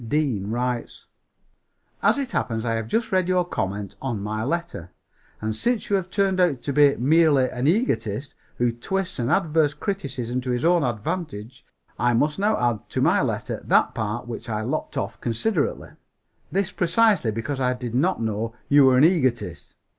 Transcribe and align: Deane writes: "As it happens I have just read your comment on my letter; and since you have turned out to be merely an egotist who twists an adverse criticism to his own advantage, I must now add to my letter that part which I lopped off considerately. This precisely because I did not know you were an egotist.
Deane 0.03 0.49
writes: 0.49 1.05
"As 2.01 2.17
it 2.17 2.31
happens 2.31 2.65
I 2.65 2.73
have 2.73 2.87
just 2.87 3.11
read 3.11 3.27
your 3.27 3.45
comment 3.45 3.95
on 4.01 4.19
my 4.19 4.43
letter; 4.43 4.89
and 5.39 5.55
since 5.55 5.91
you 5.91 5.95
have 5.95 6.09
turned 6.09 6.39
out 6.39 6.63
to 6.63 6.73
be 6.73 6.95
merely 6.95 7.47
an 7.51 7.67
egotist 7.67 8.33
who 8.57 8.71
twists 8.71 9.19
an 9.19 9.29
adverse 9.29 9.75
criticism 9.75 10.41
to 10.41 10.49
his 10.49 10.65
own 10.65 10.83
advantage, 10.83 11.63
I 11.99 12.15
must 12.15 12.39
now 12.39 12.57
add 12.57 12.89
to 12.89 13.01
my 13.03 13.21
letter 13.21 13.61
that 13.65 13.93
part 13.93 14.27
which 14.27 14.49
I 14.49 14.61
lopped 14.61 14.97
off 14.97 15.21
considerately. 15.21 15.89
This 16.51 16.71
precisely 16.71 17.29
because 17.29 17.59
I 17.59 17.75
did 17.75 17.93
not 17.93 18.19
know 18.19 18.55
you 18.69 18.85
were 18.85 18.97
an 18.97 19.03
egotist. 19.03 19.75